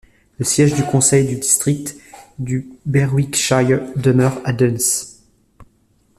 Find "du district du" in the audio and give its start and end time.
1.27-2.67